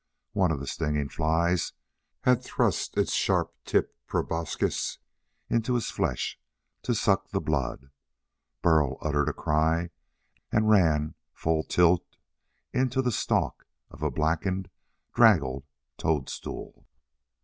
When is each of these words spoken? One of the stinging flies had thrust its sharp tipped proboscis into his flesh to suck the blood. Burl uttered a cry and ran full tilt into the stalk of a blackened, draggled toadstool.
One 0.31 0.49
of 0.51 0.59
the 0.59 0.65
stinging 0.65 1.09
flies 1.09 1.73
had 2.21 2.43
thrust 2.43 2.97
its 2.97 3.13
sharp 3.13 3.53
tipped 3.65 4.07
proboscis 4.07 4.97
into 5.47 5.75
his 5.75 5.91
flesh 5.91 6.39
to 6.81 6.95
suck 6.95 7.29
the 7.29 7.39
blood. 7.39 7.91
Burl 8.63 8.97
uttered 9.03 9.29
a 9.29 9.33
cry 9.33 9.91
and 10.51 10.67
ran 10.71 11.13
full 11.33 11.61
tilt 11.61 12.03
into 12.73 13.03
the 13.03 13.11
stalk 13.11 13.67
of 13.91 14.01
a 14.01 14.09
blackened, 14.09 14.71
draggled 15.13 15.65
toadstool. 15.99 16.87